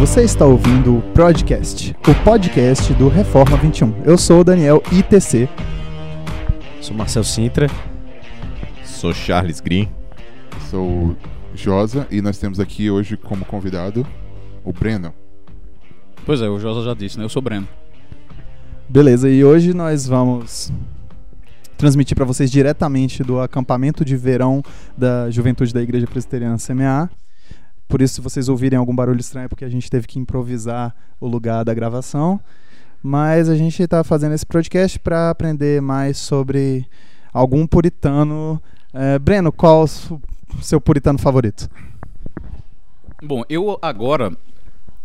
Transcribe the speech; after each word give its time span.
Você 0.00 0.22
está 0.22 0.46
ouvindo 0.46 0.96
o 0.96 1.02
Podcast, 1.12 1.94
o 2.08 2.24
podcast 2.24 2.94
do 2.94 3.06
Reforma 3.10 3.58
21. 3.58 4.02
Eu 4.02 4.16
sou 4.16 4.40
o 4.40 4.44
Daniel 4.44 4.82
ITC. 4.90 5.46
Sou 6.80 6.96
Marcel 6.96 7.22
Sintra. 7.22 7.66
Sou 8.82 9.12
Charles 9.12 9.60
Green. 9.60 9.90
Sou 10.70 11.14
Josa 11.54 12.08
e 12.10 12.22
nós 12.22 12.38
temos 12.38 12.58
aqui 12.58 12.90
hoje 12.90 13.14
como 13.18 13.44
convidado 13.44 14.06
o 14.64 14.72
Breno. 14.72 15.12
Pois 16.24 16.40
é, 16.40 16.48
o 16.48 16.58
Josa 16.58 16.82
já 16.82 16.94
disse, 16.94 17.18
né? 17.18 17.24
Eu 17.26 17.28
sou 17.28 17.40
o 17.40 17.44
Breno. 17.44 17.68
Beleza, 18.88 19.28
e 19.28 19.44
hoje 19.44 19.74
nós 19.74 20.06
vamos 20.06 20.72
transmitir 21.76 22.16
para 22.16 22.24
vocês 22.24 22.50
diretamente 22.50 23.22
do 23.22 23.38
acampamento 23.38 24.02
de 24.02 24.16
verão 24.16 24.62
da 24.96 25.30
Juventude 25.30 25.74
da 25.74 25.82
Igreja 25.82 26.06
Presbiteriana 26.06 26.56
CMA. 26.56 27.10
Por 27.90 28.00
isso, 28.00 28.14
se 28.14 28.20
vocês 28.20 28.48
ouvirem 28.48 28.78
algum 28.78 28.94
barulho 28.94 29.18
estranho, 29.18 29.46
é 29.46 29.48
porque 29.48 29.64
a 29.64 29.68
gente 29.68 29.90
teve 29.90 30.06
que 30.06 30.16
improvisar 30.16 30.94
o 31.20 31.26
lugar 31.26 31.64
da 31.64 31.74
gravação. 31.74 32.40
Mas 33.02 33.48
a 33.48 33.56
gente 33.56 33.82
está 33.82 34.04
fazendo 34.04 34.32
esse 34.32 34.46
podcast 34.46 34.96
para 35.00 35.28
aprender 35.28 35.82
mais 35.82 36.16
sobre 36.16 36.86
algum 37.32 37.66
puritano. 37.66 38.62
É, 38.94 39.18
Breno, 39.18 39.50
qual 39.50 39.82
o 39.82 40.62
seu 40.62 40.80
puritano 40.80 41.18
favorito? 41.18 41.68
Bom, 43.20 43.42
eu 43.48 43.76
agora 43.82 44.36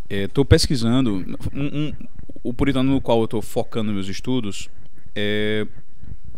estou 0.07 0.43
é, 0.43 0.47
pesquisando 0.47 1.25
um, 1.51 1.65
um, 1.65 1.93
o 2.43 2.53
puritano 2.53 2.91
no 2.93 3.01
qual 3.01 3.17
eu 3.17 3.25
estou 3.25 3.41
focando 3.41 3.91
meus 3.91 4.07
estudos 4.07 4.69
é 5.15 5.65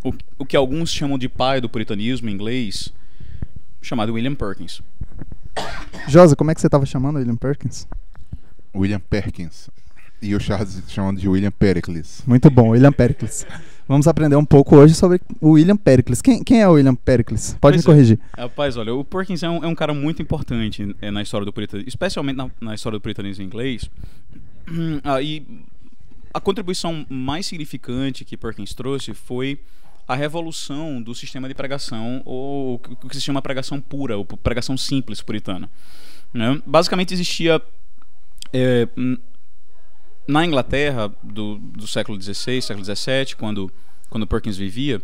o, 0.02 0.14
o 0.40 0.46
que 0.46 0.56
alguns 0.56 0.92
chamam 0.92 1.18
de 1.18 1.28
pai 1.28 1.60
do 1.60 1.68
puritanismo 1.68 2.30
em 2.30 2.34
inglês, 2.34 2.94
chamado 3.82 4.14
William 4.14 4.36
Perkins. 4.36 4.82
Josa, 6.08 6.36
como 6.36 6.52
é 6.52 6.56
que 6.56 6.62
você 6.62 6.68
estava 6.68 6.86
chamando 6.86 7.18
William 7.18 7.36
Perkins? 7.36 7.88
William 8.76 9.00
Perkins. 9.00 9.70
E 10.22 10.34
o 10.34 10.40
Charles 10.40 10.82
chamando 10.88 11.20
de 11.20 11.30
William 11.30 11.52
Pericles. 11.52 12.24
Muito 12.26 12.50
bom, 12.50 12.70
William 12.70 12.92
Pericles. 12.92 13.46
Vamos 13.88 14.08
aprender 14.08 14.36
um 14.36 14.44
pouco 14.46 14.76
hoje 14.76 14.94
sobre 14.94 15.22
o 15.40 15.52
William 15.52 15.78
Pericles. 15.78 16.22
Quem, 16.22 16.44
quem 16.44 16.62
é 16.62 16.68
o 16.68 16.74
William 16.74 16.96
Pericles? 16.96 17.56
Pode 17.62 17.76
pois 17.76 17.86
me 17.86 17.92
corrigir. 17.92 18.20
É. 18.36 18.42
Rapaz, 18.42 18.76
olha, 18.76 18.94
o 18.94 19.06
Perkins 19.06 19.44
é 19.44 19.50
um, 19.50 19.64
é 19.64 19.68
um 19.68 19.76
cara 19.76 19.94
muito 19.94 20.22
importante 20.22 20.96
é, 21.02 21.12
na 21.12 21.22
história 21.22 21.46
do 21.46 21.54
puritanismo, 21.54 21.88
especialmente 21.88 22.36
na, 22.36 22.50
na 22.60 22.76
história 22.76 22.98
do 22.98 23.02
puritanismo 23.02 23.44
inglês. 23.44 23.90
Ah, 25.02 25.22
e 25.22 25.48
a 26.34 26.42
contribuição 26.42 27.06
mais 27.10 27.46
significante 27.46 28.26
que 28.26 28.36
Perkins 28.36 28.74
trouxe 28.74 29.14
foi 29.14 29.58
a 30.08 30.16
revolução 30.16 31.02
do 31.02 31.14
sistema 31.14 31.48
de 31.48 31.54
pregação, 31.54 32.22
ou 32.24 32.76
o 32.76 33.10
que 33.10 33.16
se 33.16 33.22
chama 33.22 33.42
pregação 33.42 33.82
pura, 33.82 34.18
ou 34.18 34.24
pregação 34.26 34.78
simples 34.78 35.22
puritana. 35.22 35.70
Né? 36.34 36.62
Basicamente 36.66 37.14
existia 37.14 37.62
é, 38.54 38.88
na 40.28 40.46
Inglaterra 40.46 41.12
do, 41.22 41.58
do 41.58 41.88
século 41.88 42.20
XVI, 42.22 42.62
século 42.62 42.86
XVII, 42.86 43.36
quando, 43.38 43.72
quando 44.10 44.26
Perkins 44.26 44.56
vivia, 44.56 45.02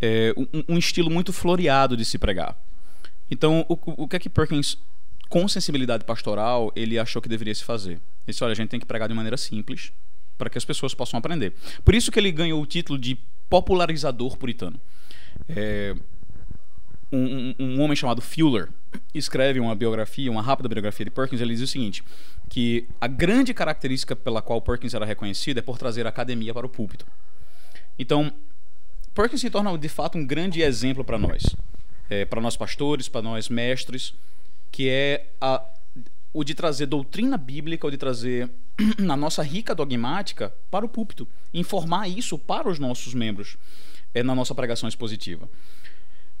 é, 0.00 0.32
um, 0.36 0.74
um, 0.74 0.78
estilo 0.78 1.10
muito 1.10 1.32
floreado 1.32 1.96
de 1.96 2.04
se 2.04 2.16
pregar. 2.16 2.56
Então, 3.28 3.66
o, 3.68 4.04
o 4.04 4.08
que 4.08 4.16
é 4.16 4.18
que 4.20 4.28
Perkins, 4.28 4.78
com 5.28 5.48
sensibilidade 5.48 6.04
pastoral, 6.04 6.72
ele 6.76 6.96
achou 6.98 7.20
que 7.20 7.28
deveria 7.28 7.54
se 7.54 7.64
fazer? 7.64 7.92
Ele 7.92 8.00
disse, 8.28 8.44
olha, 8.44 8.52
a 8.52 8.54
gente 8.54 8.68
tem 8.68 8.78
que 8.78 8.86
pregar 8.86 9.08
de 9.08 9.14
maneira 9.14 9.36
simples, 9.36 9.92
para 10.36 10.48
que 10.48 10.56
as 10.56 10.64
pessoas 10.64 10.94
possam 10.94 11.18
aprender. 11.18 11.52
Por 11.84 11.94
isso 11.94 12.12
que 12.12 12.18
ele 12.20 12.30
ganhou 12.30 12.62
o 12.62 12.66
título 12.66 12.96
de 12.96 13.18
popularizador 13.48 14.36
puritano. 14.36 14.80
É, 15.48 15.94
um, 17.10 17.54
um, 17.58 17.80
homem 17.80 17.96
chamado 17.96 18.20
Fuller 18.20 18.68
escreve 19.14 19.58
uma 19.58 19.74
biografia, 19.74 20.30
uma 20.30 20.42
rápida 20.42 20.68
biografia 20.68 21.04
de 21.04 21.10
Perkins. 21.10 21.40
Ele 21.40 21.54
diz 21.54 21.62
o 21.62 21.66
seguinte: 21.66 22.04
que 22.48 22.86
a 23.00 23.06
grande 23.06 23.54
característica 23.54 24.14
pela 24.14 24.42
qual 24.42 24.60
Perkins 24.60 24.94
era 24.94 25.06
reconhecido 25.06 25.58
é 25.58 25.62
por 25.62 25.78
trazer 25.78 26.06
a 26.06 26.10
academia 26.10 26.52
para 26.52 26.66
o 26.66 26.68
púlpito. 26.68 27.06
Então, 27.98 28.32
Perkins 29.14 29.40
se 29.40 29.50
torna 29.50 29.76
de 29.76 29.88
fato 29.88 30.18
um 30.18 30.26
grande 30.26 30.62
exemplo 30.62 31.02
para 31.02 31.18
nós, 31.18 31.56
é, 32.08 32.24
para 32.24 32.40
nós 32.40 32.56
pastores, 32.56 33.08
para 33.08 33.22
nós 33.22 33.48
mestres, 33.48 34.14
que 34.70 34.88
é 34.88 35.26
a, 35.40 35.64
o 36.32 36.44
de 36.44 36.54
trazer 36.54 36.86
doutrina 36.86 37.36
bíblica, 37.36 37.86
o 37.86 37.90
de 37.90 37.96
trazer 37.96 38.50
na 38.98 39.16
nossa 39.16 39.42
rica 39.42 39.74
dogmática 39.74 40.52
para 40.70 40.84
o 40.84 40.88
púlpito, 40.88 41.26
informar 41.52 42.08
isso 42.08 42.38
para 42.38 42.68
os 42.68 42.78
nossos 42.78 43.14
membros 43.14 43.56
é, 44.14 44.22
na 44.22 44.34
nossa 44.34 44.54
pregação 44.54 44.88
expositiva. 44.88 45.48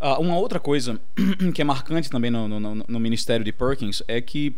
Uh, 0.00 0.20
uma 0.20 0.38
outra 0.38 0.60
coisa 0.60 1.00
que 1.54 1.60
é 1.60 1.64
marcante 1.64 2.08
também 2.08 2.30
no, 2.30 2.46
no, 2.48 2.74
no, 2.76 3.00
ministério 3.00 3.44
de 3.44 3.52
Perkins 3.52 4.00
é 4.06 4.20
que 4.20 4.54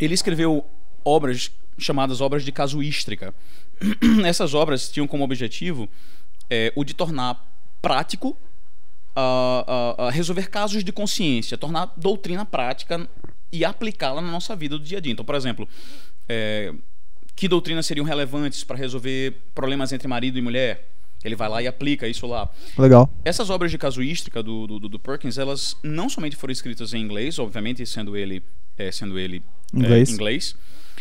ele 0.00 0.14
escreveu 0.14 0.66
obras 1.04 1.52
chamadas 1.78 2.20
obras 2.20 2.44
de 2.44 2.50
casuística. 2.50 3.32
Essas 4.26 4.54
obras 4.54 4.90
tinham 4.90 5.06
como 5.06 5.22
objetivo 5.22 5.88
é, 6.50 6.72
o 6.74 6.82
de 6.82 6.92
tornar 6.92 7.46
prático 7.80 8.36
uh, 9.16 10.06
uh, 10.06 10.08
resolver 10.10 10.48
casos 10.48 10.82
de 10.82 10.90
consciência, 10.90 11.56
tornar 11.56 11.92
doutrina 11.96 12.44
prática 12.44 13.08
e 13.52 13.64
aplicá-la 13.64 14.20
na 14.20 14.30
nossa 14.30 14.54
vida 14.54 14.78
do 14.78 14.84
dia 14.84 14.98
a 14.98 15.00
dia. 15.00 15.12
Então, 15.12 15.24
por 15.24 15.34
exemplo, 15.34 15.68
é, 16.28 16.72
que 17.34 17.48
doutrinas 17.48 17.86
seriam 17.86 18.04
relevantes 18.04 18.64
para 18.64 18.76
resolver 18.76 19.34
problemas 19.54 19.92
entre 19.92 20.08
marido 20.08 20.38
e 20.38 20.42
mulher? 20.42 20.88
Ele 21.24 21.34
vai 21.34 21.48
lá 21.48 21.62
e 21.62 21.66
aplica 21.66 22.06
isso 22.06 22.26
lá. 22.26 22.48
Legal. 22.76 23.12
Essas 23.24 23.50
obras 23.50 23.70
de 23.70 23.78
casuística 23.78 24.42
do, 24.42 24.66
do, 24.66 24.88
do 24.88 24.98
Perkins, 24.98 25.36
elas 25.36 25.76
não 25.82 26.08
somente 26.08 26.36
foram 26.36 26.52
escritas 26.52 26.94
em 26.94 27.00
inglês, 27.00 27.38
obviamente 27.38 27.84
sendo 27.86 28.16
ele, 28.16 28.42
é, 28.76 28.92
sendo 28.92 29.18
ele 29.18 29.42
inglês, 29.74 30.08
é, 30.08 30.12
inglês 30.12 30.56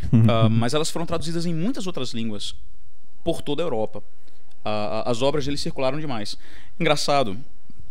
uh, 0.06 0.50
mas 0.50 0.74
elas 0.74 0.90
foram 0.90 1.06
traduzidas 1.06 1.46
em 1.46 1.53
muitas 1.53 1.88
outras 1.88 2.12
línguas 2.12 2.56
por 3.24 3.41
toda 3.41 3.62
a 3.62 3.66
Europa. 3.66 4.00
Uh, 4.66 5.06
as 5.06 5.22
obras 5.22 5.46
dele 5.46 5.57
circularam 5.57 6.00
demais. 6.00 6.38
Engraçado, 6.80 7.38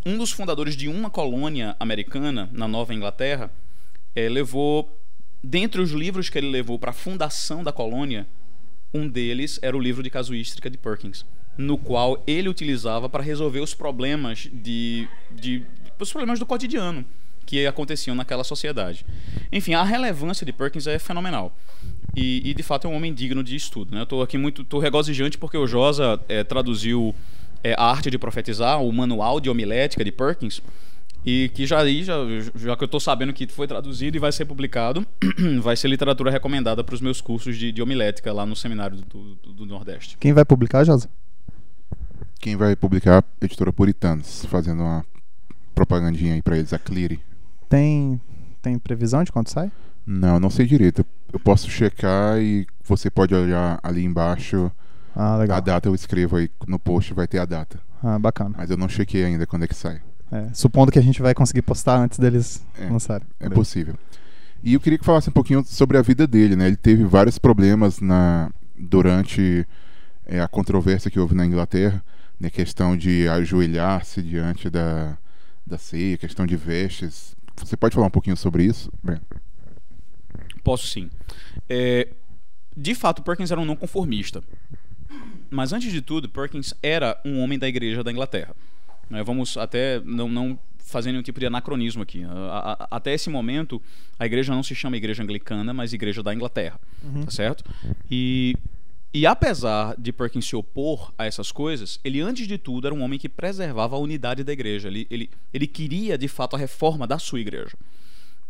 um 0.05 0.19
dos 0.19 0.31
fundadores 0.31 0.77
de 0.77 0.89
uma 0.89 1.11
colônia 1.11 1.77
americana 1.79 2.49
na 2.53 2.67
Nova 2.69 2.95
Inglaterra 2.95 3.51
é, 4.17 4.29
levou, 4.29 4.99
dentre 5.45 5.81
os 5.81 5.93
livros 5.93 6.31
que 6.31 6.39
ele 6.39 6.49
levou 6.49 6.79
para 6.79 6.91
a 6.91 6.95
fundação 6.95 7.63
da 7.63 7.71
colônia, 7.71 8.27
um 8.93 9.07
deles 9.07 9.59
era 9.63 9.77
o 9.77 9.81
livro 9.81 10.03
de 10.03 10.09
casuística 10.09 10.71
de 10.71 10.79
Perkins, 10.79 11.27
no 11.59 11.77
qual 11.77 12.23
ele 12.27 12.49
utilizava 12.49 13.09
para 13.09 13.23
resolver 13.23 13.61
os 13.61 13.75
problemas 13.75 14.49
de, 14.51 15.07
de 15.31 15.63
os 16.01 16.11
problemas 16.11 16.39
do 16.39 16.47
cotidiano 16.47 17.05
que 17.45 17.65
aconteciam 17.65 18.17
naquela 18.17 18.43
sociedade. 18.43 19.07
Enfim, 19.53 19.75
a 19.75 19.85
relevância 19.85 20.45
de 20.45 20.53
Perkins 20.53 20.87
é 20.87 20.99
fenomenal. 20.99 21.57
E, 22.15 22.43
e 22.45 22.55
de 22.55 22.63
fato 22.63 22.87
é 22.87 22.91
um 22.91 22.97
homem 22.97 23.15
digno 23.15 23.45
de 23.45 23.55
estudo. 23.55 23.95
Né? 23.95 24.01
Eu 24.01 24.05
estou 24.05 24.23
aqui 24.23 24.37
muito 24.37 24.65
tô 24.65 24.81
regozijante 24.81 25.39
porque 25.39 25.57
o 25.57 25.67
Josa 25.67 26.21
é, 26.29 26.43
traduziu 26.43 27.15
é, 27.63 27.75
a 27.75 27.85
arte 27.85 28.11
de 28.11 28.19
profetizar, 28.19 28.83
o 28.83 28.93
manual 28.93 29.39
de 29.39 29.49
homilética 29.49 30.05
de 30.05 30.11
Perkins, 30.11 30.61
e 31.27 31.49
que 31.49 31.67
já, 31.67 31.85
já, 31.85 32.15
já 32.55 32.77
que 32.77 32.85
eu 32.85 32.87
estou 32.87 33.01
sabendo 33.01 33.33
que 33.33 33.49
foi 33.49 33.67
traduzido 33.67 34.17
e 34.17 34.21
vai 34.21 34.31
ser 34.31 34.45
publicado, 34.45 35.05
vai 35.61 35.77
ser 35.77 35.89
literatura 35.89 36.31
recomendada 36.31 36.85
para 36.85 36.95
os 36.95 37.01
meus 37.01 37.21
cursos 37.21 37.59
de, 37.59 37.73
de 37.73 37.83
homilética 37.83 38.33
lá 38.33 38.47
no 38.47 38.55
seminário 38.55 38.99
do, 38.99 39.35
do, 39.35 39.53
do 39.53 39.67
Nordeste. 39.67 40.17
Quem 40.21 40.33
vai 40.33 40.45
publicar, 40.45 40.85
Josa? 40.85 41.09
Quem 42.39 42.55
vai 42.55 42.77
publicar 42.77 43.19
a 43.19 43.45
editora 43.45 43.73
Puritanos, 43.73 44.45
fazendo 44.45 44.85
uma 44.85 45.05
propagandinha 45.75 46.35
aí 46.35 46.43
para 46.43 46.57
eles, 46.57 46.73
a 46.73 46.79
Cleary. 46.79 47.21
Tem, 47.69 48.21
tem 48.63 48.79
previsão 48.79 49.25
de 49.25 49.33
quando 49.33 49.49
sai? 49.49 49.73
Não, 50.07 50.39
não 50.39 50.49
sei 50.49 50.65
direito. 50.65 51.05
Eu 51.33 51.41
posso 51.41 51.69
checar 51.69 52.41
e 52.41 52.65
você 52.85 53.11
pode 53.11 53.35
olhar 53.35 53.81
ali 53.83 54.05
embaixo. 54.05 54.71
Ah, 55.13 55.37
legal. 55.37 55.57
A 55.57 55.61
data 55.61 55.89
eu 55.89 55.95
escrevo 55.95 56.37
aí 56.37 56.49
no 56.69 56.79
post, 56.79 57.13
vai 57.13 57.27
ter 57.27 57.41
a 57.41 57.45
data. 57.45 57.81
Ah, 58.01 58.17
bacana. 58.17 58.55
Mas 58.57 58.71
eu 58.71 58.77
não 58.77 58.89
chequei 58.89 59.25
ainda 59.25 59.45
quando 59.45 59.65
é 59.65 59.67
que 59.67 59.75
sai. 59.75 60.01
É, 60.31 60.53
supondo 60.53 60.91
que 60.91 60.99
a 60.99 61.03
gente 61.03 61.23
vai 61.23 61.35
conseguir 61.35 61.63
postar 61.63 61.99
antes 61.99 62.19
deles 62.19 62.65
é, 62.79 62.89
lançarem. 62.89 63.27
É 63.39 63.49
possível. 63.49 63.95
E 64.63 64.75
eu 64.75 64.81
queria 64.81 64.99
que 64.99 65.05
falasse 65.05 65.29
um 65.29 65.33
pouquinho 65.33 65.65
sobre 65.65 65.97
a 65.97 66.03
vida 66.03 66.27
dele, 66.27 66.57
né? 66.57 66.67
Ele 66.67 66.77
teve 66.77 67.05
vários 67.05 67.39
problemas 67.39 68.01
na 68.01 68.51
durante 68.77 69.67
é, 70.27 70.41
a 70.41 70.49
controvérsia 70.49 71.11
que 71.11 71.21
houve 71.21 71.35
na 71.35 71.47
Inglaterra, 71.47 72.03
né? 72.41 72.51
Questão 72.51 72.97
de 72.97 73.29
ajoelhar-se 73.29 74.23
diante 74.23 74.69
da, 74.69 75.17
da 75.65 75.79
ceia, 75.79 76.19
questão 76.19 76.45
de 76.45 76.57
vestes. 76.57 77.37
Você 77.57 77.77
pode 77.77 77.95
falar 77.95 78.09
um 78.09 78.11
pouquinho 78.11 78.37
sobre 78.37 78.65
isso, 78.65 78.91
Breno? 79.03 79.23
Posso 80.65 80.89
sim. 80.89 81.09
É, 81.69 82.09
de 82.77 82.95
fato, 82.95 83.23
Perkins 83.23 83.51
era 83.51 83.61
um 83.61 83.65
não 83.65 83.77
conformista. 83.77 84.43
Mas 85.49 85.73
antes 85.73 85.93
de 85.93 86.03
tudo, 86.03 86.29
Perkins 86.29 86.75
era 86.83 87.19
um 87.25 87.41
homem 87.41 87.59
da 87.59 87.69
igreja 87.69 88.03
da 88.03 88.11
Inglaterra. 88.11 88.55
Né, 89.09 89.23
vamos 89.23 89.57
até 89.57 90.01
não, 90.01 90.29
não 90.29 90.59
fazer 90.79 91.11
nenhum 91.11 91.23
tipo 91.23 91.41
de 91.41 91.47
anacronismo 91.47 92.03
aqui. 92.03 92.25
A, 92.25 92.87
a, 92.91 92.97
até 92.97 93.13
esse 93.13 93.29
momento, 93.29 93.83
a 94.19 94.25
igreja 94.25 94.55
não 94.55 94.63
se 94.63 94.75
chama 94.75 94.97
Igreja 94.97 95.23
Anglicana, 95.23 95.75
mas 95.75 95.93
Igreja 95.93 96.23
da 96.23 96.33
Inglaterra, 96.33 96.81
uhum. 97.03 97.25
tá 97.25 97.31
certo? 97.31 97.65
E, 98.11 98.57
e 99.13 99.27
apesar 99.27 99.95
de 99.99 100.13
Perkins 100.13 100.47
se 100.47 100.55
opor 100.55 101.13
a 101.19 101.27
essas 101.27 101.51
coisas, 101.51 101.99
ele 102.05 102.21
antes 102.21 102.47
de 102.47 102.57
tudo 102.57 102.87
era 102.87 102.95
um 102.95 103.03
homem 103.03 103.19
que 103.19 103.29
preservava 103.29 103.97
a 103.97 103.99
unidade 103.99 104.45
da 104.45 104.53
igreja. 104.53 104.89
Ele, 104.89 105.07
ele, 105.11 105.31
ele 105.53 105.67
queria 105.67 106.17
de 106.17 106.29
fato 106.29 106.55
a 106.55 106.59
reforma 106.59 107.07
da 107.07 107.19
sua 107.19 107.41
igreja. 107.41 107.77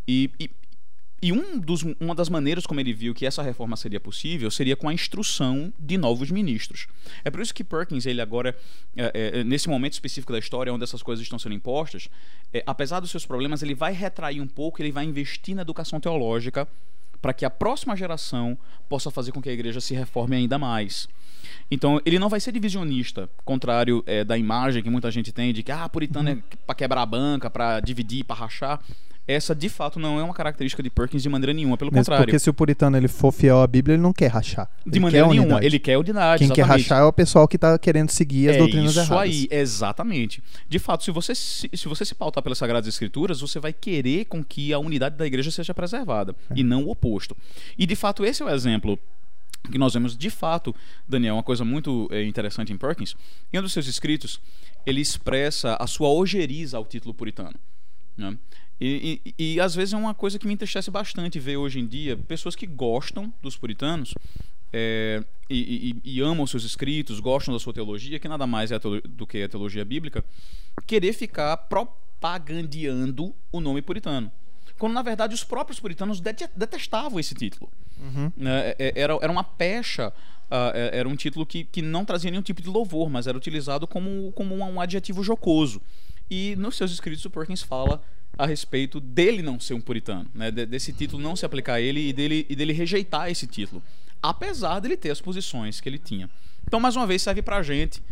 E, 0.07 0.31
e, 0.39 0.51
e 1.23 1.33
um 1.33 1.59
dos, 1.59 1.83
uma 1.99 2.15
das 2.15 2.29
maneiras 2.29 2.67
como 2.67 2.79
ele 2.79 2.93
viu 2.93 3.15
que 3.15 3.25
essa 3.25 3.43
reforma 3.43 3.77
seria 3.77 3.99
possível 3.99 4.51
seria 4.51 4.77
com 4.77 4.89
a 4.89 4.93
instrução 4.93 5.73
de 5.79 5.97
novos 5.97 6.31
ministros. 6.31 6.87
É 7.25 7.31
por 7.31 7.41
isso 7.41 7.55
que 7.55 7.65
Perkins, 7.65 8.05
ele 8.05 8.21
agora, 8.21 8.57
é, 8.95 9.39
é, 9.39 9.45
nesse 9.45 9.69
momento 9.69 9.95
específico 9.95 10.33
da 10.33 10.39
história, 10.39 10.73
onde 10.73 10.85
essas 10.85 11.03
coisas 11.03 11.23
estão 11.23 11.39
sendo 11.39 11.55
impostas, 11.55 12.09
é, 12.53 12.63
apesar 12.67 13.01
dos 13.01 13.11
seus 13.11 13.25
problemas, 13.25 13.63
ele 13.63 13.75
vai 13.75 13.93
retrair 13.93 14.41
um 14.41 14.47
pouco, 14.47 14.83
ele 14.83 14.93
vai 14.93 15.05
investir 15.05 15.55
na 15.55 15.63
educação 15.63 15.99
teológica 15.99 16.69
para 17.21 17.33
que 17.33 17.45
a 17.45 17.51
próxima 17.51 17.97
geração 17.97 18.57
possa 18.89 19.11
fazer 19.11 19.33
com 19.33 19.41
que 19.41 19.49
a 19.49 19.53
igreja 19.53 19.81
se 19.81 19.95
reforme 19.95 20.37
ainda 20.37 20.59
mais. 20.59 21.09
Então, 21.71 22.01
ele 22.05 22.19
não 22.19 22.29
vai 22.29 22.39
ser 22.41 22.53
divisionista, 22.53 23.29
contrário 23.45 24.05
é, 24.07 24.23
da 24.23 24.37
imagem 24.37 24.83
que 24.83 24.91
muita 24.91 25.11
gente 25.11 25.33
tem 25.33 25.53
de 25.53 25.63
que 25.63 25.73
ah, 25.73 25.89
puritano 25.89 26.29
é 26.29 26.39
para 26.67 26.75
quebrar 26.75 27.03
a 27.03 27.07
banca, 27.07 27.51
para 27.51 27.81
dividir, 27.81 28.25
para 28.25 28.37
rachar 28.37 28.81
essa 29.29 29.55
de 29.55 29.69
fato 29.69 29.99
não 29.99 30.21
é 30.21 30.23
uma 30.23 30.33
característica 30.35 30.83
de 30.83 30.89
Perkins 30.91 31.23
de 31.23 31.29
maneira 31.29 31.53
nenhuma, 31.53 31.77
pelo 31.77 31.91
Mesmo 31.91 32.05
contrário. 32.05 32.25
Porque 32.27 32.39
se 32.39 32.49
o 32.49 32.55
puritano 32.55 32.97
ele 32.97 33.09
for 33.09 33.33
fiel 33.33 33.61
à 33.61 33.67
Bíblia, 33.67 33.95
ele 33.95 34.03
não 34.03 34.13
quer 34.13 34.29
rachar. 34.29 34.71
De 34.85 34.93
Ele 34.93 35.01
maneira 35.01 35.27
quer 35.27 35.31
nenhuma, 35.33 35.47
unidade. 35.49 35.67
ele 35.67 35.79
quer 35.79 35.99
unidade. 35.99 36.39
Quem 36.39 36.49
quer 36.49 36.61
exatamente. 36.63 36.83
rachar 36.85 37.01
é 37.01 37.05
o 37.05 37.13
pessoal 37.13 37.49
que 37.49 37.57
está 37.57 37.77
querendo 37.79 38.11
seguir 38.11 38.51
as 38.51 38.57
é 38.57 38.59
doutrinas 38.59 38.91
isso 38.93 39.01
erradas. 39.01 39.19
aí, 39.23 39.49
exatamente. 39.51 40.43
De 40.69 40.79
fato, 40.79 41.03
se 41.05 41.11
você 41.11 41.35
se, 41.35 41.69
se 41.75 41.89
você 41.89 42.05
se 42.05 42.15
pautar 42.15 42.43
pelas 42.43 42.59
Sagradas 42.59 42.87
Escrituras, 42.89 43.41
você 43.41 43.59
vai 43.59 43.73
querer 43.73 44.27
com 44.27 44.45
que 44.45 44.73
a 44.73 44.79
unidade 44.79 45.17
da 45.17 45.27
igreja 45.27 45.51
seja 45.51 45.75
preservada 45.75 46.35
É. 46.51 46.55
e 46.57 46.63
não 46.63 46.85
o 46.85 46.91
oposto. 46.91 47.37
E 47.77 47.85
de 47.87 47.97
fato, 47.97 48.25
esse 48.25 48.43
é 48.43 48.47
o 48.47 48.51
exemplo 48.51 48.99
que 49.71 49.79
nós 49.79 49.95
vemos 49.95 50.17
de 50.17 50.31
fato, 50.31 50.73
Daniel, 51.09 51.35
uma 51.35 51.43
coisa 51.43 51.65
muito 51.65 52.09
eh, 52.13 52.23
interessante 52.25 52.73
em 52.73 52.77
Perkins. 52.79 53.17
Em 53.53 53.59
um 53.59 53.63
dos 53.63 53.73
seus 53.73 53.89
escritos, 53.89 54.41
ele 54.87 55.01
expressa 55.01 55.77
a 55.81 55.87
sua 55.89 56.09
ojeriza 56.09 56.77
ao 56.77 56.85
título 56.85 57.13
puritano. 57.13 57.55
Né? 58.17 58.37
E, 58.81 59.21
e, 59.39 59.55
e 59.55 59.61
às 59.61 59.75
vezes 59.75 59.95
é 59.95 59.97
uma 59.97 60.15
coisa 60.15 60.39
que 60.39 60.47
me 60.47 60.53
entristece 60.55 60.91
bastante 60.91 61.39
ver 61.39 61.57
hoje 61.57 61.79
em 61.81 61.87
dia 61.87 62.17
pessoas 62.17 62.55
que 62.55 62.67
gostam 62.67 63.33
dos 63.43 63.57
puritanos 63.57 64.13
é, 64.73 65.23
e, 65.49 65.97
e- 66.05 66.21
amam 66.21 66.47
seus 66.47 66.65
escritos, 66.65 67.19
gostam 67.21 67.55
da 67.55 67.61
sua 67.61 67.73
teologia, 67.73 68.19
que 68.19 68.29
nada 68.29 68.47
mais 68.47 68.71
é 68.73 68.79
do 68.79 69.27
que 69.27 69.43
a 69.43 69.49
teologia 69.49 69.85
bíblica, 69.85 70.25
querer 70.87 71.13
ficar 71.15 71.57
propagandeando 71.57 73.35
o 73.53 73.61
nome 73.61 73.81
puritano. 73.81 74.31
Quando 74.79 74.93
na 74.93 75.03
verdade 75.03 75.35
os 75.35 75.43
próprios 75.45 75.81
puritanos 75.81 76.21
dete- 76.21 76.49
detestavam 76.55 77.19
esse 77.19 77.35
título. 77.35 77.71
Né? 78.37 78.71
É- 78.71 78.77
é- 78.79 78.93
Era, 79.01 79.19
era 79.23 79.33
uma 79.33 79.45
pecha, 79.45 80.13
é- 80.51 80.99
era 80.99 81.09
um 81.09 81.17
título 81.17 81.47
que, 81.47 81.65
que 81.65 81.81
não 81.81 82.05
trazia 82.05 82.31
nenhum 82.31 82.43
tipo 82.43 82.61
de 82.61 82.69
louvor, 82.69 83.09
mas 83.09 83.27
era 83.27 83.39
utilizado 83.39 83.87
como, 83.87 84.33
como 84.33 84.55
um, 84.55 84.63
um 84.75 84.81
adjetivo 84.81 85.23
jocoso. 85.23 85.81
E 86.31 86.57
nos 86.57 86.77
seus 86.77 86.91
escritos 86.93 87.25
o 87.25 87.31
Perkins 87.31 87.63
fala 87.63 88.03
a 88.39 88.47
respeito 88.47 89.01
dele 89.01 89.43
não 89.43 89.59
ser 89.59 89.75
um 89.75 89.81
puritano, 89.81 90.29
né? 90.35 90.51
de- 90.51 90.67
desse 90.67 90.93
título 90.93 91.23
não 91.23 91.35
se 91.37 91.47
aplicar 91.47 91.75
a 91.75 91.81
ele 91.81 92.09
e 92.09 92.13
dele, 92.13 92.47
e 92.49 92.55
dele 92.57 92.73
rejeitar 92.73 93.31
esse 93.31 93.47
título, 93.47 93.83
apesar 94.23 94.81
dele 94.81 94.97
ter 94.97 95.11
as 95.11 95.21
posições 95.21 95.81
que 95.81 95.89
ele 95.89 95.99
tinha. 95.99 96.29
Então, 96.67 96.79
mais 96.81 96.97
uma 96.97 97.07
vez, 97.07 97.23
serve 97.23 97.41
pra 97.43 97.63
gente 97.63 98.03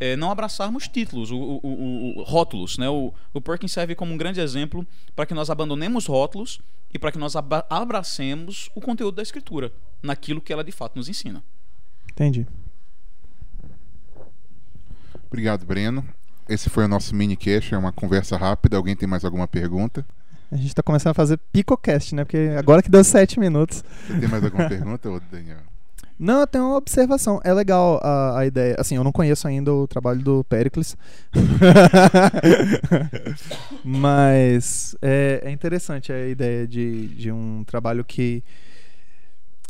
é, 0.00 0.16
não 0.16 0.30
abraçarmos 0.30 0.88
títulos, 0.88 1.30
o, 1.30 1.36
o- 1.36 1.60
o- 1.62 2.18
o- 2.18 2.22
rótulos. 2.24 2.78
Né? 2.78 2.88
O, 2.88 3.12
o 3.32 3.40
Perkins 3.40 3.70
serve 3.72 3.94
como 3.94 4.12
um 4.12 4.16
grande 4.16 4.40
exemplo 4.40 4.84
para 5.14 5.24
que 5.26 5.34
nós 5.34 5.50
abandonemos 5.50 6.06
rótulos 6.06 6.60
e 6.92 6.98
para 6.98 7.12
que 7.12 7.18
nós 7.18 7.34
abracemos 7.70 8.70
o 8.74 8.80
conteúdo 8.80 9.14
da 9.16 9.22
Escritura, 9.22 9.72
naquilo 10.02 10.40
que 10.40 10.52
ela 10.52 10.64
de 10.64 10.72
fato 10.72 10.96
nos 10.96 11.08
ensina. 11.08 11.44
Entendi. 12.10 12.46
Obrigado, 15.26 15.64
Breno. 15.66 16.06
Esse 16.48 16.68
foi 16.68 16.84
o 16.84 16.88
nosso 16.88 17.14
mini 17.14 17.36
cash, 17.36 17.72
é 17.72 17.78
uma 17.78 17.92
conversa 17.92 18.36
rápida. 18.36 18.76
Alguém 18.76 18.94
tem 18.94 19.08
mais 19.08 19.24
alguma 19.24 19.48
pergunta? 19.48 20.04
A 20.52 20.56
gente 20.56 20.74
tá 20.74 20.82
começando 20.82 21.12
a 21.12 21.14
fazer 21.14 21.38
picocast, 21.52 22.14
né? 22.14 22.24
Porque 22.24 22.54
agora 22.56 22.82
que 22.82 22.90
deu 22.90 23.02
sete 23.02 23.40
minutos. 23.40 23.82
Você 24.06 24.20
tem 24.20 24.28
mais 24.28 24.44
alguma 24.44 24.68
pergunta, 24.68 25.10
Daniel? 25.30 25.58
Não, 26.18 26.40
eu 26.40 26.46
tenho 26.46 26.64
uma 26.64 26.76
observação. 26.76 27.40
É 27.42 27.52
legal 27.52 28.00
a, 28.02 28.38
a 28.38 28.46
ideia. 28.46 28.76
Assim, 28.78 28.94
eu 28.94 29.02
não 29.02 29.10
conheço 29.10 29.48
ainda 29.48 29.72
o 29.72 29.86
trabalho 29.86 30.22
do 30.22 30.44
Pericles. 30.44 30.96
Mas 33.82 34.94
é, 35.02 35.42
é 35.44 35.50
interessante 35.50 36.12
a 36.12 36.28
ideia 36.28 36.68
de, 36.68 37.08
de 37.08 37.32
um 37.32 37.64
trabalho 37.64 38.04
que 38.04 38.44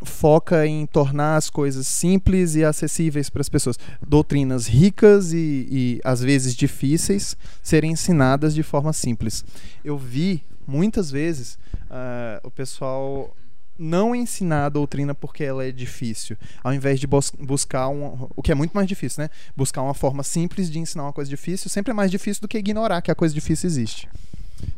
foca 0.04 0.66
em 0.66 0.86
tornar 0.86 1.36
as 1.36 1.48
coisas 1.50 1.86
simples 1.86 2.54
e 2.54 2.64
acessíveis 2.64 3.28
para 3.30 3.40
as 3.40 3.48
pessoas. 3.48 3.78
Doutrinas 4.06 4.66
ricas 4.66 5.32
e, 5.32 5.66
e 5.70 6.00
às 6.04 6.20
vezes 6.20 6.54
difíceis 6.54 7.36
serem 7.62 7.92
ensinadas 7.92 8.54
de 8.54 8.62
forma 8.62 8.92
simples. 8.92 9.44
Eu 9.84 9.96
vi 9.98 10.42
muitas 10.66 11.10
vezes 11.10 11.58
ah, 11.90 12.40
o 12.42 12.50
pessoal 12.50 13.34
não 13.76 14.14
ensinar 14.14 14.66
a 14.66 14.68
doutrina 14.68 15.14
porque 15.16 15.42
ela 15.42 15.64
é 15.64 15.72
difícil, 15.72 16.36
ao 16.62 16.72
invés 16.72 17.00
de 17.00 17.08
bus- 17.08 17.32
buscar 17.40 17.88
um, 17.88 18.28
o 18.36 18.40
que 18.40 18.52
é 18.52 18.54
muito 18.54 18.72
mais 18.72 18.86
difícil, 18.86 19.24
né? 19.24 19.30
Buscar 19.56 19.82
uma 19.82 19.94
forma 19.94 20.22
simples 20.22 20.70
de 20.70 20.78
ensinar 20.78 21.02
uma 21.02 21.12
coisa 21.12 21.28
difícil, 21.28 21.68
sempre 21.68 21.90
é 21.90 21.94
mais 21.94 22.08
difícil 22.08 22.40
do 22.40 22.46
que 22.46 22.56
ignorar 22.56 23.02
que 23.02 23.10
a 23.10 23.16
coisa 23.16 23.34
difícil 23.34 23.66
existe. 23.66 24.08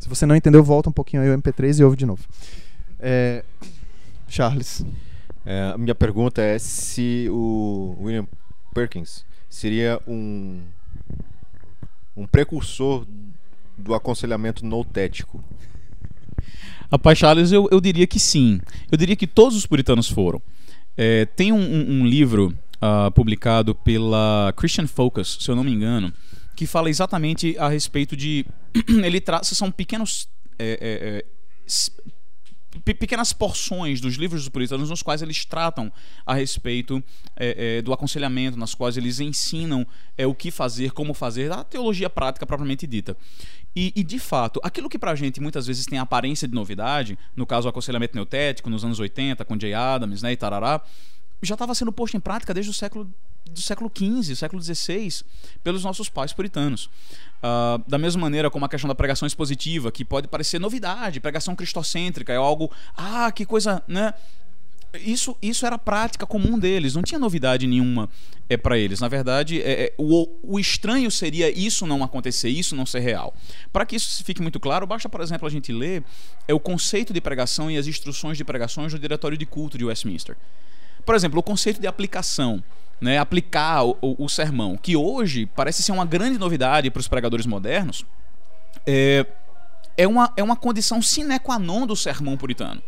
Se 0.01 0.09
você 0.09 0.25
não 0.25 0.35
entendeu, 0.35 0.65
volta 0.65 0.89
um 0.89 0.93
pouquinho 0.93 1.23
aí 1.23 1.29
o 1.31 1.39
MP3 1.39 1.79
e 1.79 1.85
ouve 1.85 1.97
de 1.97 2.07
novo. 2.07 2.23
É, 2.99 3.45
Charles. 4.29 4.83
É, 5.47 5.71
a 5.75 5.79
minha 5.79 5.95
pergunta 5.95 6.43
é 6.43 6.59
se 6.59 7.29
o 7.31 7.97
William 8.01 8.27
Perkins 8.75 9.25
seria 9.49 10.01
um, 10.07 10.61
um 12.17 12.27
precursor 12.27 13.07
do 13.79 13.95
aconselhamento 13.95 14.67
noutético. 14.67 15.43
Rapaz, 16.91 17.19
Charles, 17.19 17.53
eu, 17.53 17.69
eu 17.71 17.81
diria 17.81 18.07
que 18.07 18.19
sim. 18.19 18.61
Eu 18.91 18.99
diria 18.99 19.15
que 19.17 19.27
todos 19.27 19.57
os 19.57 19.67
puritanos 19.67 20.09
foram. 20.09 20.43
É, 20.97 21.27
tem 21.27 21.53
um, 21.53 21.59
um- 22.01 22.07
livro 22.07 22.57
ah, 22.81 23.11
publicado 23.11 23.75
pela 23.75 24.53
Christian 24.57 24.87
Focus, 24.87 25.39
se 25.41 25.51
eu 25.51 25.55
não 25.57 25.63
me 25.65 25.73
engano, 25.73 26.13
que 26.57 26.67
fala 26.67 26.89
exatamente 26.91 27.57
a 27.59 27.69
respeito 27.69 28.17
de. 28.17 28.47
Ele 29.05 29.21
traça. 29.21 29.55
São 29.55 29.71
pequenos. 29.71 30.29
é, 30.59 30.71
é, 30.81 31.09
é, 31.19 31.25
pequenas 32.85 33.33
porções 33.33 34.01
dos 34.01 34.15
livros 34.15 34.43
dos 34.43 34.49
puritanos 34.49 34.91
nos 34.91 35.03
quais 35.03 35.23
eles 35.23 35.45
tratam 35.45 35.93
a 36.25 36.35
respeito 36.35 37.03
é, 37.37 37.79
é, 37.79 37.83
do 37.83 37.93
aconselhamento, 37.93 38.59
nas 38.59 38.75
quais 38.75 38.97
eles 38.97 39.21
ensinam 39.21 39.87
é, 40.17 40.27
o 40.27 40.35
que 40.35 40.51
fazer, 40.51 40.93
como 40.93 41.15
fazer, 41.15 41.51
a 41.53 41.65
teologia 41.65 42.09
prática 42.11 42.47
propriamente 42.47 42.87
dita. 42.87 43.17
E, 43.75 43.93
e, 43.95 44.03
de 44.03 44.19
fato, 44.19 44.59
aquilo 44.63 44.89
que 44.89 44.99
pra 44.99 45.15
gente 45.15 45.41
muitas 45.41 45.67
vezes 45.67 45.85
tem 45.85 45.99
a 45.99 46.03
aparência 46.03 46.49
de 46.49 46.55
novidade, 46.55 47.19
no 47.35 47.47
caso 47.47 47.67
o 47.67 47.71
aconselhamento 47.71 48.15
neutético 48.15 48.71
nos 48.71 48.85
anos 48.85 48.99
80, 48.99 49.45
com 49.45 49.59
Jay 49.61 49.75
Adams 49.75 50.23
né, 50.23 50.33
e 50.33 50.37
tarará, 50.37 50.81
já 51.43 51.55
estava 51.55 51.75
sendo 51.75 51.93
posto 51.93 52.17
em 52.17 52.21
prática 52.21 52.55
desde 52.55 52.71
o 52.71 52.75
século 52.75 53.13
do 53.51 53.61
século 53.61 53.91
XV, 53.95 54.35
século 54.35 54.63
XVI, 54.63 55.23
pelos 55.63 55.85
nossos 55.85 56.09
pais 56.09 56.33
puritanos. 56.33 56.91
Ah, 57.43 57.81
da 57.87 57.99
mesma 57.99 58.23
maneira 58.23 58.51
como 58.51 58.65
a 58.65 58.69
questão 58.69 58.89
da 58.89 58.95
pregação 58.95 59.27
expositiva, 59.27 59.93
que 59.93 60.05
pode 60.05 60.29
parecer 60.29 60.59
novidade, 60.59 61.21
pregação 61.21 61.55
cristocêntrica, 61.55 62.33
é 62.33 62.37
algo, 62.37 62.71
ah, 62.97 63.31
que 63.31 63.45
coisa, 63.45 63.83
né? 63.87 64.15
Isso, 64.95 65.37
isso 65.43 65.67
era 65.67 65.77
prática 65.77 66.25
comum 66.27 66.59
deles, 66.59 66.95
não 66.95 67.03
tinha 67.03 67.19
novidade 67.19 67.67
nenhuma 67.67 68.09
é, 68.49 68.57
para 68.57 68.79
eles. 68.79 68.99
Na 68.99 69.09
verdade, 69.09 69.61
é, 69.61 69.85
é, 69.85 69.95
o, 69.99 70.27
o 70.43 70.59
estranho 70.59 71.11
seria 71.11 71.51
isso 71.51 71.87
não 71.87 72.03
acontecer, 72.03 72.49
isso 72.49 72.75
não 72.75 72.87
ser 72.87 73.01
real. 73.01 73.35
Para 73.73 73.85
que 73.85 73.97
isso 73.97 74.25
fique 74.25 74.41
muito 74.41 74.59
claro, 74.59 74.87
basta, 74.87 75.09
por 75.09 75.21
exemplo, 75.21 75.47
a 75.47 75.51
gente 75.51 75.71
ler 75.71 76.03
é, 76.49 76.55
o 76.55 76.61
conceito 76.61 77.13
de 77.13 77.21
pregação 77.21 77.71
e 77.71 77.77
as 77.77 77.87
instruções 77.87 78.39
de 78.39 78.45
pregações 78.45 78.93
do 78.93 78.99
Diretório 78.99 79.37
de 79.37 79.45
Culto 79.45 79.77
de 79.77 79.85
Westminster. 79.85 80.37
Por 81.05 81.15
exemplo, 81.15 81.39
o 81.39 81.43
conceito 81.43 81.81
de 81.81 81.87
aplicação. 81.87 82.63
Né, 82.99 83.19
aplicar 83.19 83.85
o, 83.85 83.97
o, 84.01 84.25
o 84.25 84.29
sermão, 84.29 84.75
que 84.75 84.97
hoje 84.97 85.45
parece 85.55 85.83
ser 85.83 85.93
uma 85.93 86.07
grande 86.07 86.39
novidade 86.39 86.91
para 86.91 86.99
os 86.99 87.07
pregadores 87.07 87.45
modernos, 87.45 88.07
é, 88.87 89.27
é, 89.99 90.07
uma, 90.07 90.33
é 90.35 90.43
uma 90.43 90.57
condição 90.57 91.03
sine 91.03 91.39
qua 91.39 91.59
non 91.59 91.87
do 91.87 91.95
sermão 91.95 92.39
puritano. 92.39 92.83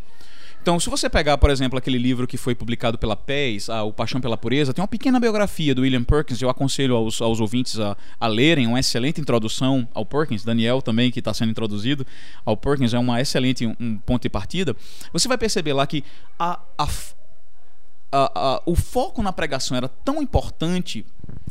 Então, 0.61 0.77
se 0.77 0.89
você 0.89 1.09
pegar, 1.09 1.37
por 1.37 1.49
exemplo, 1.49 1.79
aquele 1.79 1.97
livro 1.97 2.27
que 2.27 2.35
foi 2.35 2.53
publicado 2.53 2.97
pela 2.97 3.15
PES, 3.15 3.69
ah, 3.69 3.83
O 3.83 3.93
Paixão 3.93 4.19
pela 4.19 4.35
Pureza, 4.35 4.73
tem 4.73 4.81
uma 4.81 4.87
pequena 4.89 5.17
biografia 5.19 5.73
do 5.73 5.83
William 5.83 6.03
Perkins, 6.03 6.41
eu 6.41 6.49
aconselho 6.49 6.95
aos, 6.95 7.21
aos 7.21 7.39
ouvintes 7.39 7.79
a, 7.79 7.95
a 8.19 8.27
lerem, 8.27 8.67
uma 8.67 8.79
excelente 8.79 9.21
introdução 9.21 9.87
ao 9.93 10.05
Perkins, 10.05 10.43
Daniel 10.43 10.81
também, 10.81 11.11
que 11.11 11.19
está 11.19 11.33
sendo 11.33 11.51
introduzido 11.51 12.05
ao 12.45 12.57
Perkins, 12.57 12.93
é 12.93 12.99
uma 12.99 13.21
excelente 13.21 13.65
um, 13.65 13.75
um 13.79 13.97
ponto 13.97 14.23
de 14.23 14.29
partida. 14.29 14.75
Você 15.13 15.29
vai 15.29 15.37
perceber 15.37 15.71
lá 15.71 15.87
que 15.87 16.03
a, 16.37 16.59
a, 16.77 16.87
o 18.65 18.75
foco 18.75 19.21
na 19.21 19.31
pregação 19.31 19.77
era 19.77 19.87
tão 19.87 20.21
importante 20.21 21.05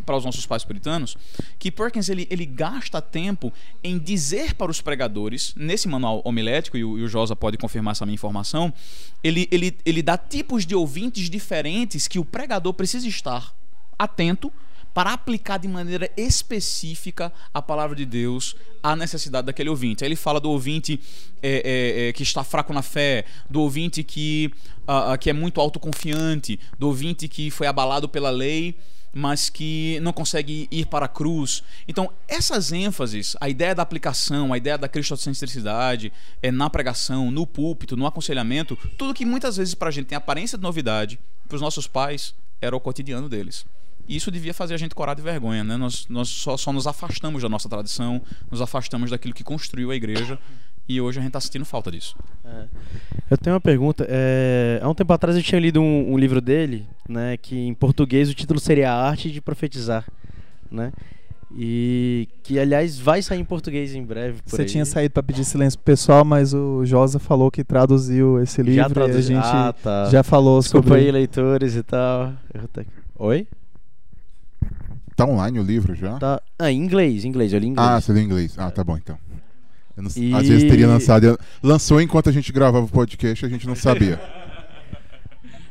para 0.05 0.17
os 0.17 0.25
nossos 0.25 0.47
pais 0.47 0.65
puritanos 0.65 1.19
que 1.59 1.71
Perkins 1.71 2.09
ele, 2.09 2.27
ele 2.31 2.47
gasta 2.47 3.01
tempo 3.03 3.53
em 3.85 3.99
dizer 3.99 4.55
para 4.55 4.71
os 4.71 4.81
pregadores, 4.81 5.53
nesse 5.55 5.87
manual 5.87 6.23
homilético, 6.25 6.79
e 6.79 6.85
o, 6.85 6.99
e 6.99 7.03
o 7.03 7.09
Josa 7.09 7.37
pode 7.37 7.59
confirmar 7.59 7.93
essa 7.93 8.07
minha 8.07 8.15
informação, 8.15 8.73
ele, 9.23 9.47
ele, 9.51 9.77
ele 9.85 10.03
dá 10.03 10.17
tipos 10.17 10.65
de 10.65 10.75
ouvintes 10.75 11.29
diferentes 11.29 12.09
que 12.09 12.19
o 12.19 12.25
pregador 12.25 12.73
precisa 12.73 13.07
estar 13.07 13.55
atento 13.99 14.51
para 14.99 15.13
aplicar 15.13 15.59
de 15.59 15.69
maneira 15.69 16.11
específica 16.17 17.33
a 17.55 17.63
palavra 17.63 17.95
de 17.95 18.05
Deus 18.05 18.57
à 18.83 18.97
necessidade 18.97 19.47
daquele 19.47 19.71
ouvinte. 19.71 20.03
Aí 20.03 20.09
ele 20.09 20.17
fala 20.17 20.41
do 20.41 20.51
ouvinte 20.51 20.99
é, 21.41 21.51
é, 21.51 22.09
é, 22.09 22.13
que 22.13 22.25
está 22.25 22.43
fraco 22.43 22.73
na 22.73 22.83
fé, 22.83 23.25
do 23.49 23.61
ouvinte 23.61 24.03
que, 24.03 24.53
uh, 24.89 25.15
uh, 25.15 25.17
que 25.17 25.31
é 25.31 25.33
muito 25.33 25.61
autoconfiante, 25.61 26.59
do 26.77 26.89
ouvinte 26.89 27.29
que 27.29 27.49
foi 27.49 27.69
abalado 27.69 28.09
pela 28.09 28.29
lei 28.29 28.75
mas 29.13 29.49
que 29.49 30.01
não 30.01 30.13
consegue 30.13 30.67
ir 30.69 30.87
para 30.87 31.07
a 31.07 31.09
cruz. 31.09 31.63
Então, 31.87 32.13
essas 32.27 32.73
ênfases, 32.73 33.37
a 33.41 33.49
ideia 33.49 33.77
da 33.77 33.83
aplicação, 33.83 34.53
a 34.53 34.59
ideia 34.59 34.77
da 34.77 34.89
cristocentricidade, 34.89 36.13
é 36.43 36.51
na 36.51 36.69
pregação, 36.69 37.31
no 37.31 37.47
púlpito, 37.47 37.97
no 37.97 38.07
aconselhamento, 38.07 38.77
tudo 38.99 39.15
que 39.15 39.25
muitas 39.25 39.57
vezes 39.57 39.75
para 39.75 39.89
a 39.89 39.93
gente 39.93 40.07
tem 40.07 40.17
aparência 40.17 40.59
de 40.59 40.63
novidade, 40.63 41.21
para 41.47 41.55
os 41.55 41.63
nossos 41.63 41.87
pais 41.87 42.35
era 42.61 42.77
o 42.77 42.81
cotidiano 42.81 43.29
deles. 43.29 43.65
E 44.09 44.17
isso 44.17 44.31
devia 44.31 44.55
fazer 44.55 44.75
a 44.75 44.79
gente 44.79 44.95
corar 44.95 45.15
de 45.15 45.21
vergonha, 45.21 45.63
né? 45.63 45.77
Nós, 45.77 46.07
nós 46.09 46.29
só, 46.29 46.57
só 46.57 46.73
nos 46.73 46.87
afastamos 46.87 47.43
da 47.43 47.49
nossa 47.49 47.69
tradição, 47.69 48.23
nos 48.51 48.63
afastamos 48.63 49.11
daquilo 49.11 49.35
que 49.35 49.45
construiu 49.45 49.91
a 49.91 49.95
igreja 49.95 50.39
e 50.89 50.99
hoje 51.01 51.19
a 51.19 51.21
gente 51.21 51.29
está 51.29 51.41
sentindo 51.41 51.67
falta 51.67 51.91
disso. 51.91 52.17
É. 52.43 52.65
Eu 53.31 53.37
tenho 53.37 53.55
uma 53.55 53.61
pergunta. 53.61 54.07
É, 54.09 54.81
há 54.83 54.89
um 54.89 54.95
tempo 54.95 55.13
atrás 55.13 55.37
eu 55.37 55.43
tinha 55.43 55.61
lido 55.61 55.83
um, 55.83 56.15
um, 56.15 56.17
livro 56.17 56.41
dele, 56.41 56.87
né, 57.07 57.37
que 57.37 57.55
em 57.55 57.75
português 57.75 58.31
o 58.31 58.35
título 58.35 58.59
seria 58.59 58.91
A 58.91 59.09
Arte 59.09 59.31
de 59.31 59.43
Profetizar, 59.43 60.07
né? 60.71 60.91
E 61.55 62.29
que 62.43 62.59
aliás 62.59 62.99
vai 62.99 63.23
sair 63.23 63.41
em 63.41 63.45
português 63.45 63.95
em 63.95 64.03
breve. 64.03 64.41
Você 64.47 64.63
aí. 64.63 64.69
tinha 64.69 64.85
saído 64.85 65.13
para 65.13 65.23
pedir 65.23 65.45
silêncio 65.45 65.79
pro 65.79 65.85
pessoal, 65.85 66.25
mas 66.25 66.53
o 66.55 66.85
Josa 66.85 67.19
falou 67.19 67.51
que 67.51 67.65
traduziu 67.65 68.43
esse 68.43 68.63
livro 68.63 68.83
já 68.83 68.89
traduzi... 68.91 69.33
e 69.33 69.37
a 69.37 69.41
gente 69.41 69.51
ah, 69.51 69.73
tá. 69.73 70.05
já 70.11 70.23
falou 70.23 70.61
Desculpa 70.61 70.89
sobre 70.89 71.01
aí, 71.01 71.11
leitores 71.11 71.75
e 71.75 71.83
tal. 71.83 72.35
Oi? 73.19 73.47
Tá 75.19 75.27
online 75.27 75.59
o 75.59 75.65
livro 75.65 75.97
já? 75.97 76.17
Tá. 76.17 76.41
Ah, 76.57 76.71
em 76.71 76.81
inglês, 76.81 77.25
em 77.25 77.29
inglês, 77.29 77.53
eu 77.53 77.59
li 77.59 77.67
em 77.67 77.71
inglês. 77.71 77.89
Ah, 77.89 78.01
você 78.01 78.13
lê 78.13 78.21
em 78.21 78.25
inglês. 78.25 78.57
Ah, 78.57 78.71
tá 78.71 78.85
bom 78.85 78.97
então. 78.97 79.19
Não, 79.97 80.09
e... 80.17 80.33
Às 80.33 80.49
vezes 80.49 80.71
teria 80.71 80.87
lançado. 80.87 81.37
Lançou 81.61 82.01
enquanto 82.01 82.29
a 82.29 82.33
gente 82.33 82.53
gravava 82.53 82.87
o 82.87 82.89
podcast 82.89 83.45
a 83.45 83.49
gente 83.49 83.67
não 83.67 83.75
sabia. 83.75 84.21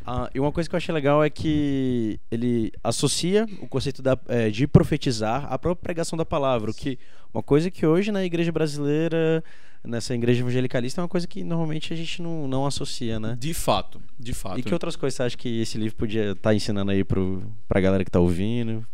Ah, 0.10 0.30
e 0.34 0.39
uma 0.39 0.54
coisa 0.54 0.70
que 0.70 0.74
eu 0.74 0.77
achei 0.77 0.96
legal 0.96 1.22
é 1.22 1.30
que 1.30 2.18
ele 2.32 2.72
associa 2.82 3.46
o 3.62 3.68
conceito 3.68 4.01
da, 4.01 4.18
é, 4.30 4.50
de 4.50 4.66
profetizar 4.66 5.46
à 5.51 5.60
própria 5.60 5.84
pregação 5.84 6.18
da 6.18 6.24
palavra. 6.24 6.72
O 6.72 6.74
que, 6.74 6.98
uma 7.34 7.44
coisa 7.44 7.70
que 7.70 7.86
hoje 7.86 8.10
na 8.10 8.24
igreja 8.24 8.50
brasileira, 8.50 9.44
nessa 9.84 10.16
igreja 10.16 10.39
evangelicalista, 10.39 11.01
é 11.01 11.04
uma 11.04 11.10
coisa 11.10 11.27
que 11.27 11.44
normalmente 11.44 11.92
a 11.92 11.98
gente 11.98 12.22
não, 12.22 12.48
não 12.48 12.66
associa, 12.66 13.20
né? 13.20 13.36
De 13.38 13.54
fato, 13.54 14.01
de 14.18 14.34
fato. 14.34 14.58
E 14.58 14.63
que 14.63 14.74
outras 14.74 14.96
coisas 14.96 15.18
você 15.18 15.24
acha 15.24 15.38
que 15.38 15.60
esse 15.60 15.77
livro 15.77 15.98
podia 15.98 16.32
estar 16.32 16.51
tá 16.51 16.56
ensinando 16.56 16.92
aí 16.92 17.04
pro, 17.04 17.44
pra 17.68 17.82
galera 17.82 18.06
que 18.06 18.10
está 18.10 18.22
ouvindo? 18.22 18.88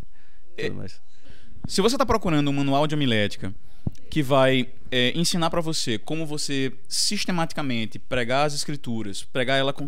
É, 0.57 0.71
se 1.67 1.81
você 1.81 1.95
está 1.95 2.05
procurando 2.05 2.49
um 2.49 2.53
manual 2.53 2.85
de 2.87 2.95
homilética 2.95 3.53
que 4.09 4.21
vai 4.21 4.69
é, 4.91 5.11
ensinar 5.17 5.49
para 5.49 5.61
você 5.61 5.97
como 5.97 6.25
você 6.25 6.73
sistematicamente 6.87 7.97
pregar 7.97 8.45
as 8.45 8.53
escrituras, 8.53 9.23
pregar 9.23 9.57
ela 9.57 9.73
com, 9.73 9.87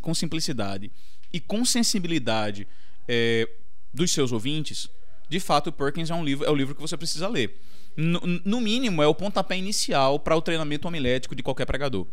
com 0.00 0.14
simplicidade 0.14 0.92
e 1.32 1.40
com 1.40 1.64
sensibilidade 1.64 2.68
é, 3.08 3.48
dos 3.92 4.10
seus 4.10 4.32
ouvintes, 4.32 4.88
de 5.28 5.40
fato, 5.40 5.72
Perkins 5.72 6.10
é 6.10 6.14
um 6.14 6.24
livro, 6.24 6.46
é 6.46 6.50
o 6.50 6.54
livro 6.54 6.74
que 6.74 6.80
você 6.80 6.96
precisa 6.96 7.28
ler. 7.28 7.60
No, 7.96 8.20
no 8.44 8.60
mínimo, 8.60 9.02
é 9.02 9.06
o 9.06 9.14
pontapé 9.14 9.56
inicial 9.56 10.18
para 10.18 10.36
o 10.36 10.42
treinamento 10.42 10.86
homilético 10.86 11.34
de 11.34 11.42
qualquer 11.42 11.64
pregador. 11.64 12.06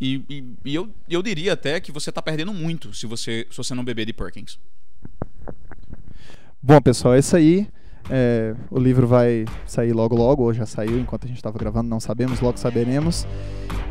E, 0.00 0.22
e, 0.28 0.44
e 0.64 0.74
eu, 0.74 0.92
eu 1.08 1.22
diria 1.22 1.54
até 1.54 1.80
que 1.80 1.90
você 1.90 2.10
está 2.10 2.20
perdendo 2.20 2.52
muito 2.52 2.92
se 2.92 3.06
você, 3.06 3.46
se 3.50 3.56
você 3.56 3.74
não 3.74 3.84
beber 3.84 4.04
de 4.04 4.12
Perkins. 4.12 4.58
Bom, 6.66 6.80
pessoal, 6.80 7.14
é 7.14 7.20
isso 7.20 7.36
aí. 7.36 7.68
É, 8.10 8.52
o 8.72 8.80
livro 8.80 9.06
vai 9.06 9.44
sair 9.64 9.92
logo 9.92 10.16
logo, 10.16 10.42
ou 10.42 10.52
já 10.52 10.66
saiu 10.66 10.98
enquanto 10.98 11.24
a 11.24 11.28
gente 11.28 11.36
estava 11.36 11.56
gravando, 11.56 11.88
não 11.88 12.00
sabemos, 12.00 12.40
logo 12.40 12.58
saberemos. 12.58 13.24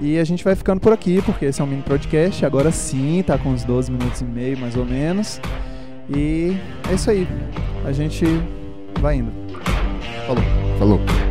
E 0.02 0.20
a 0.20 0.26
gente 0.26 0.44
vai 0.44 0.58
ficando 0.58 0.82
por 0.82 0.92
aqui, 0.92 1.22
porque 1.22 1.46
esse 1.46 1.62
é 1.62 1.64
um 1.64 1.68
mini 1.68 1.84
podcast. 1.84 2.46
Agora 2.46 2.74
sim, 2.74 3.24
tá 3.26 3.38
com 3.38 3.52
uns 3.52 3.64
12 3.64 3.90
minutos 3.90 4.20
e 4.20 4.26
meio 4.26 4.58
mais 4.58 4.76
ou 4.76 4.84
menos. 4.84 5.40
E 6.14 6.58
é 6.92 6.96
isso 6.96 7.10
aí. 7.10 7.26
A 7.86 7.94
gente 7.94 8.26
vai 9.00 9.20
indo. 9.20 9.32
Falou. 10.28 10.44
Falou. 10.78 11.25